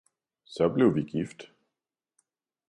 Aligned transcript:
'Så 0.45 0.69
blev 0.69 0.93
vi 0.95 1.01
gift! 1.01 1.47